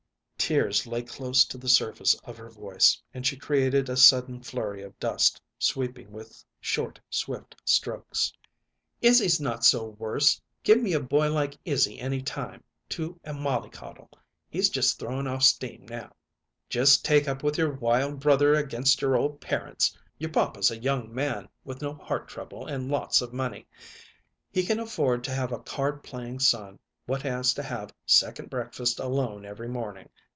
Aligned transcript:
Tears 0.51 0.85
lay 0.85 1.01
close 1.01 1.45
to 1.45 1.57
the 1.57 1.69
surface 1.69 2.13
of 2.25 2.35
her 2.35 2.49
voice, 2.49 3.01
and 3.13 3.25
she 3.25 3.37
created 3.37 3.87
a 3.87 3.95
sudden 3.95 4.41
flurry 4.41 4.83
of 4.83 4.99
dust, 4.99 5.39
sweeping 5.57 6.11
with 6.11 6.43
short, 6.59 6.99
swift 7.09 7.55
strokes. 7.63 8.33
"Izzy's 9.01 9.39
not 9.39 9.63
so 9.63 9.85
worse! 9.91 10.41
Give 10.63 10.77
me 10.81 10.91
a 10.91 10.99
boy 10.99 11.31
like 11.31 11.57
Izzy 11.63 12.01
any 12.01 12.21
time, 12.21 12.65
to 12.89 13.17
a 13.23 13.33
mollycoddle. 13.33 14.09
He's 14.49 14.69
just 14.69 14.99
throwing 14.99 15.25
off 15.25 15.43
steam 15.43 15.85
now." 15.87 16.13
"Just 16.67 17.05
take 17.05 17.29
up 17.29 17.43
with 17.43 17.57
your 17.57 17.71
wild 17.71 18.19
brother 18.19 18.53
against 18.53 18.99
your 19.01 19.15
old 19.15 19.39
parents! 19.39 19.97
Your 20.17 20.31
papa's 20.31 20.69
a 20.69 20.77
young 20.77 21.13
man, 21.15 21.47
with 21.63 21.81
no 21.81 21.93
heart 21.93 22.27
trouble 22.27 22.65
and 22.67 22.91
lots 22.91 23.21
of 23.21 23.31
money; 23.31 23.67
he 24.51 24.63
can 24.65 24.81
afford 24.81 25.23
to 25.25 25.31
have 25.31 25.53
a 25.53 25.59
card 25.59 26.03
playing 26.03 26.39
son 26.39 26.77
what 27.05 27.21
has 27.21 27.53
to 27.53 27.63
have 27.63 27.93
second 28.05 28.49
breakfast 28.49 28.99
alone 28.99 29.45
every 29.45 29.69
morning! 29.69 30.09